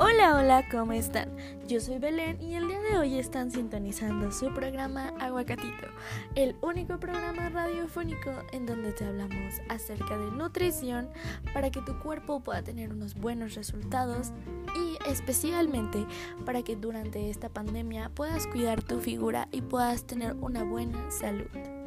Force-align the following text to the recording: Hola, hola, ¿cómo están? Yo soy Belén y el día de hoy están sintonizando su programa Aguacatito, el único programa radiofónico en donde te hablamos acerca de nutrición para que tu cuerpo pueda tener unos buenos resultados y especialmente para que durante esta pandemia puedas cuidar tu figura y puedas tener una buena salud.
Hola, 0.00 0.36
hola, 0.36 0.68
¿cómo 0.70 0.92
están? 0.92 1.28
Yo 1.66 1.80
soy 1.80 1.98
Belén 1.98 2.40
y 2.40 2.54
el 2.54 2.68
día 2.68 2.78
de 2.78 2.98
hoy 2.98 3.18
están 3.18 3.50
sintonizando 3.50 4.30
su 4.30 4.54
programa 4.54 5.12
Aguacatito, 5.18 5.88
el 6.36 6.54
único 6.60 7.00
programa 7.00 7.48
radiofónico 7.48 8.30
en 8.52 8.64
donde 8.64 8.92
te 8.92 9.04
hablamos 9.04 9.54
acerca 9.68 10.16
de 10.16 10.30
nutrición 10.30 11.08
para 11.52 11.72
que 11.72 11.82
tu 11.82 11.98
cuerpo 11.98 12.38
pueda 12.38 12.62
tener 12.62 12.92
unos 12.92 13.16
buenos 13.16 13.56
resultados 13.56 14.30
y 14.76 15.10
especialmente 15.10 16.06
para 16.46 16.62
que 16.62 16.76
durante 16.76 17.28
esta 17.28 17.48
pandemia 17.48 18.08
puedas 18.14 18.46
cuidar 18.46 18.84
tu 18.84 19.00
figura 19.00 19.48
y 19.50 19.62
puedas 19.62 20.04
tener 20.04 20.34
una 20.34 20.62
buena 20.62 21.10
salud. 21.10 21.77